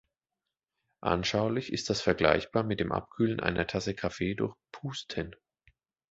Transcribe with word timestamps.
Anschaulich 1.01 1.71
ist 1.71 1.91
das 1.91 2.01
vergleichbar 2.01 2.63
mit 2.63 2.79
dem 2.79 2.91
Abkühlen 2.91 3.39
einer 3.39 3.67
Tasse 3.67 3.93
Kaffee 3.93 4.33
durch 4.33 4.55
„Pusten“. 4.71 5.35